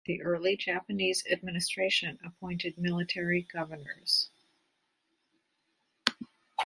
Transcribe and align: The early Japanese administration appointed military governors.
The 0.07 0.19
early 0.23 0.57
Japanese 0.57 1.23
administration 1.29 2.17
appointed 2.23 2.75
military 2.75 3.43
governors. 3.43 4.31